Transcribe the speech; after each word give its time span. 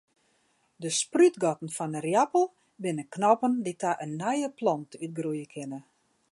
De 0.81 0.89
sprútgatten 0.99 1.73
fan 1.77 1.97
in 1.99 2.07
ierappel 2.11 2.45
binne 2.83 3.03
knoppen 3.13 3.53
dy't 3.65 3.81
ta 3.83 3.91
in 4.03 4.13
nije 4.21 4.49
plant 4.59 4.99
útgroeie 5.05 5.47
kinne. 5.53 5.79